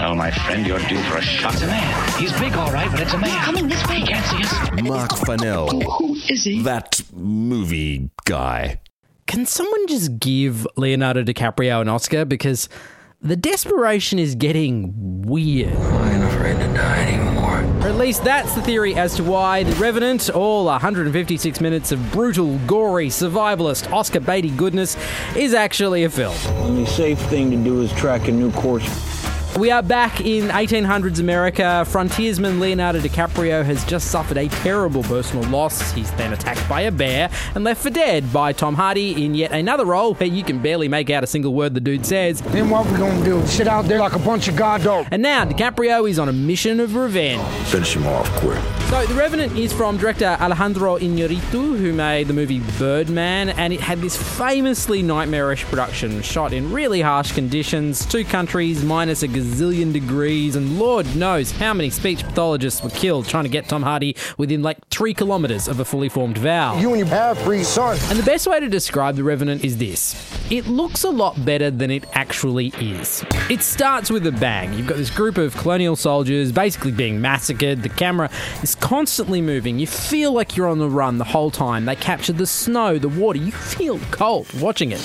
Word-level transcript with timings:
Well, 0.00 0.14
my 0.14 0.30
friend, 0.30 0.66
you're 0.66 0.78
due 0.88 0.98
for 1.02 1.18
a 1.18 1.20
shot. 1.20 1.52
It's 1.52 1.62
a 1.62 1.66
man. 1.66 2.18
He's 2.18 2.32
big, 2.40 2.54
all 2.54 2.72
right, 2.72 2.90
but 2.90 3.00
it's 3.00 3.12
a 3.12 3.18
man. 3.18 3.44
Coming 3.44 3.68
this 3.68 3.86
way. 3.86 3.96
He 3.96 4.06
can't 4.06 4.24
see 4.24 4.42
us. 4.42 4.82
Marc 4.82 5.14
Fennell. 5.26 5.68
Who 5.68 6.14
is 6.14 6.42
he? 6.42 6.62
That 6.62 7.02
movie 7.12 8.08
guy. 8.24 8.80
Can 9.26 9.44
someone 9.44 9.86
just 9.88 10.18
give 10.18 10.66
Leonardo 10.78 11.22
DiCaprio 11.22 11.82
an 11.82 11.88
Oscar? 11.90 12.24
Because 12.24 12.70
the 13.20 13.36
desperation 13.36 14.18
is 14.18 14.34
getting 14.34 15.20
weird. 15.20 15.76
I 15.76 16.12
ain't 16.14 16.24
afraid 16.24 16.56
to 16.56 16.72
die 16.72 17.02
anymore. 17.02 17.62
Or 17.84 17.88
at 17.90 17.96
least 17.96 18.24
that's 18.24 18.54
the 18.54 18.62
theory 18.62 18.94
as 18.94 19.16
to 19.16 19.22
why 19.22 19.64
The 19.64 19.76
Revenant, 19.76 20.30
all 20.30 20.64
156 20.64 21.60
minutes 21.60 21.92
of 21.92 22.10
brutal, 22.10 22.58
gory, 22.66 23.08
survivalist, 23.08 23.92
Oscar 23.92 24.20
baity 24.20 24.56
goodness, 24.56 24.96
is 25.36 25.52
actually 25.52 26.04
a 26.04 26.10
film. 26.10 26.34
Only 26.62 26.86
safe 26.86 27.18
thing 27.28 27.50
to 27.50 27.56
do 27.58 27.82
is 27.82 27.92
track 27.92 28.28
a 28.28 28.32
new 28.32 28.50
course. 28.52 29.19
We 29.60 29.70
are 29.70 29.82
back 29.82 30.22
in 30.22 30.48
1800s 30.48 31.20
America. 31.20 31.84
Frontiersman 31.86 32.60
Leonardo 32.60 32.98
DiCaprio 32.98 33.62
has 33.62 33.84
just 33.84 34.10
suffered 34.10 34.38
a 34.38 34.48
terrible 34.48 35.02
personal 35.02 35.46
loss. 35.50 35.92
He's 35.92 36.10
then 36.12 36.32
attacked 36.32 36.66
by 36.66 36.80
a 36.80 36.90
bear 36.90 37.28
and 37.54 37.62
left 37.62 37.82
for 37.82 37.90
dead 37.90 38.32
by 38.32 38.54
Tom 38.54 38.74
Hardy 38.74 39.22
in 39.22 39.34
yet 39.34 39.52
another 39.52 39.84
role 39.84 40.14
where 40.14 40.30
you 40.30 40.42
can 40.42 40.62
barely 40.62 40.88
make 40.88 41.10
out 41.10 41.24
a 41.24 41.26
single 41.26 41.52
word 41.52 41.74
the 41.74 41.80
dude 41.80 42.06
says. 42.06 42.40
Then 42.40 42.70
what 42.70 42.90
we 42.90 42.96
gonna 42.96 43.22
do? 43.22 43.46
Sit 43.46 43.68
out 43.68 43.84
there 43.84 43.98
like 43.98 44.14
a 44.14 44.18
bunch 44.18 44.48
of 44.48 44.56
god 44.56 44.82
dogs? 44.82 45.08
And 45.10 45.20
now 45.20 45.44
DiCaprio 45.44 46.08
is 46.08 46.18
on 46.18 46.30
a 46.30 46.32
mission 46.32 46.80
of 46.80 46.94
revenge. 46.94 47.42
Finish 47.68 47.96
him 47.96 48.06
off 48.06 48.30
quick. 48.36 48.58
So, 48.88 49.06
The 49.06 49.14
Revenant 49.14 49.56
is 49.56 49.72
from 49.72 49.98
director 49.98 50.36
Alejandro 50.40 50.98
Iñárritu, 50.98 51.78
who 51.78 51.92
made 51.92 52.26
the 52.26 52.32
movie 52.32 52.60
Birdman, 52.76 53.50
and 53.50 53.72
it 53.72 53.80
had 53.80 54.00
this 54.00 54.16
famously 54.16 55.00
nightmarish 55.00 55.64
production 55.66 56.22
shot 56.22 56.52
in 56.52 56.72
really 56.72 57.00
harsh 57.00 57.30
conditions, 57.30 58.04
two 58.04 58.24
countries, 58.24 58.82
minus 58.82 59.22
a 59.22 59.28
gazillion 59.50 59.92
degrees, 59.92 60.56
and 60.56 60.78
Lord 60.78 61.16
knows 61.16 61.50
how 61.50 61.74
many 61.74 61.90
speech 61.90 62.22
pathologists 62.22 62.82
were 62.82 62.90
killed 62.90 63.26
trying 63.26 63.44
to 63.44 63.50
get 63.50 63.68
Tom 63.68 63.82
Hardy 63.82 64.16
within 64.38 64.62
like 64.62 64.78
three 64.88 65.12
kilometres 65.12 65.66
of 65.66 65.80
a 65.80 65.84
fully 65.84 66.08
formed 66.08 66.38
vowel. 66.38 66.80
You 66.80 66.90
and 66.90 66.98
your 66.98 67.08
half-breed 67.08 67.66
son. 67.66 67.98
And 68.08 68.18
the 68.18 68.22
best 68.22 68.46
way 68.46 68.60
to 68.60 68.68
describe 68.68 69.16
The 69.16 69.24
Revenant 69.24 69.64
is 69.64 69.78
this 69.78 70.14
it 70.50 70.66
looks 70.66 71.04
a 71.04 71.10
lot 71.10 71.44
better 71.44 71.70
than 71.70 71.90
it 71.90 72.04
actually 72.12 72.72
is. 72.80 73.24
It 73.48 73.62
starts 73.62 74.10
with 74.10 74.26
a 74.26 74.32
bang. 74.32 74.72
You've 74.72 74.88
got 74.88 74.98
this 74.98 75.10
group 75.10 75.38
of 75.38 75.56
colonial 75.56 75.94
soldiers 75.94 76.50
basically 76.50 76.90
being 76.90 77.20
massacred. 77.20 77.82
The 77.82 77.88
camera 77.88 78.30
is 78.62 78.74
constantly 78.74 79.40
moving. 79.40 79.78
You 79.78 79.86
feel 79.86 80.32
like 80.32 80.56
you're 80.56 80.66
on 80.66 80.78
the 80.78 80.88
run 80.88 81.18
the 81.18 81.24
whole 81.24 81.52
time. 81.52 81.84
They 81.84 81.94
capture 81.94 82.32
the 82.32 82.46
snow, 82.46 82.98
the 82.98 83.08
water. 83.08 83.38
You 83.38 83.52
feel 83.52 84.00
cold 84.10 84.52
watching 84.60 84.90
it. 84.90 85.00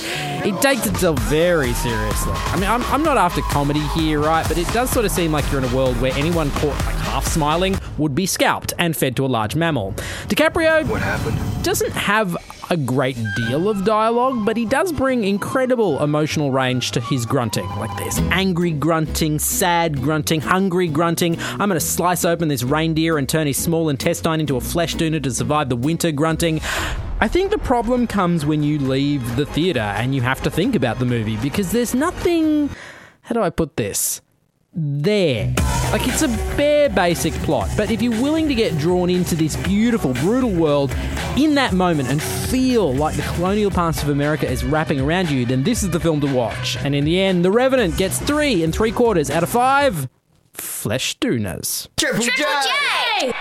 It 0.45 0.59
takes 0.61 0.87
itself 0.87 1.19
very 1.19 1.73
seriously. 1.73 2.33
I 2.33 2.55
mean, 2.55 2.69
I'm, 2.69 2.83
I'm 2.85 3.03
not 3.03 3.17
after 3.17 3.41
comedy 3.41 3.85
here, 3.95 4.24
right? 4.25 4.47
But 4.47 4.57
it 4.57 4.67
does 4.73 4.89
sort 4.89 5.05
of 5.05 5.11
seem 5.11 5.31
like 5.31 5.49
you're 5.51 5.63
in 5.63 5.69
a 5.71 5.75
world 5.75 5.99
where 6.01 6.13
anyone 6.13 6.49
caught 6.51 6.75
like 6.85 6.95
half 6.95 7.25
smiling 7.27 7.77
would 7.97 8.15
be 8.15 8.25
scalped 8.25 8.73
and 8.79 8.95
fed 8.95 9.15
to 9.17 9.25
a 9.25 9.27
large 9.27 9.55
mammal. 9.55 9.93
DiCaprio 10.27 10.87
What 10.89 11.01
happened? 11.01 11.37
doesn't 11.63 11.91
have 11.91 12.35
a 12.71 12.77
great 12.77 13.17
deal 13.35 13.69
of 13.69 13.85
dialogue, 13.85 14.43
but 14.43 14.57
he 14.57 14.65
does 14.65 14.91
bring 14.91 15.23
incredible 15.23 16.01
emotional 16.03 16.49
range 16.51 16.91
to 16.91 16.99
his 16.99 17.25
grunting. 17.25 17.67
Like 17.77 17.95
there's 17.97 18.17
angry 18.31 18.71
grunting, 18.71 19.37
sad 19.37 20.01
grunting, 20.01 20.41
hungry 20.41 20.87
grunting. 20.87 21.39
I'm 21.39 21.57
going 21.69 21.71
to 21.71 21.79
slice 21.79 22.25
open 22.25 22.47
this 22.47 22.63
reindeer 22.63 23.17
and 23.19 23.29
turn 23.29 23.45
his 23.45 23.57
small 23.57 23.89
intestine 23.89 24.39
into 24.39 24.57
a 24.57 24.61
flesh 24.61 24.95
tuna 24.95 25.19
to 25.19 25.31
survive 25.31 25.69
the 25.69 25.75
winter 25.75 26.11
grunting. 26.11 26.59
I 27.21 27.27
think 27.27 27.51
the 27.51 27.59
problem 27.59 28.07
comes 28.07 28.45
when 28.45 28.63
you 28.63 28.79
leave 28.79 29.35
the 29.35 29.45
theatre 29.45 29.79
and 29.79 30.13
you 30.15 30.21
have 30.21 30.41
to 30.41 30.49
think 30.49 30.75
about 30.75 30.97
the 30.99 31.05
movie 31.05 31.37
because 31.37 31.71
there's 31.71 31.93
nothing. 31.93 32.69
How 33.25 33.33
do 33.33 33.41
I 33.41 33.49
put 33.49 33.77
this? 33.77 34.21
there. 34.75 35.53
Like 35.91 36.07
it's 36.07 36.21
a 36.21 36.27
bare 36.57 36.89
basic 36.89 37.33
plot, 37.33 37.69
but 37.77 37.89
if 37.89 38.01
you're 38.01 38.21
willing 38.21 38.47
to 38.49 38.55
get 38.55 38.77
drawn 38.77 39.09
into 39.09 39.35
this 39.35 39.55
beautiful, 39.55 40.13
brutal 40.15 40.51
world 40.51 40.93
in 41.37 41.55
that 41.55 41.73
moment 41.73 42.09
and 42.09 42.21
feel 42.21 42.93
like 42.93 43.15
the 43.15 43.21
colonial 43.21 43.71
past 43.71 44.03
of 44.03 44.09
America 44.09 44.49
is 44.49 44.65
wrapping 44.65 44.99
around 44.99 45.29
you, 45.29 45.45
then 45.45 45.63
this 45.63 45.83
is 45.83 45.91
the 45.91 45.99
film 45.99 46.19
to 46.21 46.33
watch. 46.33 46.77
And 46.77 46.93
in 46.93 47.05
the 47.05 47.19
end, 47.19 47.45
The 47.45 47.51
Revenant 47.51 47.97
gets 47.97 48.19
three 48.19 48.63
and 48.63 48.73
three 48.73 48.91
quarters 48.91 49.29
out 49.29 49.43
of 49.43 49.49
five 49.49 50.09
flesh 50.53 51.15
tunas. 51.19 51.87
Triple 51.95 52.25
J! 52.25 53.33